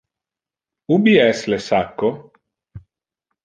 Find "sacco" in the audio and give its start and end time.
1.67-2.13